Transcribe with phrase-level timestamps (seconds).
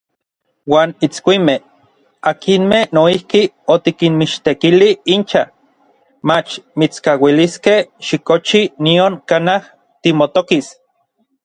[0.71, 1.59] Uan itskuimej,
[2.31, 3.41] akinmej noijki
[3.75, 5.43] otikinmichtekili incha,
[6.27, 9.61] mach mitskauiliskej xikochi nion kanaj
[10.01, 10.67] timotokis.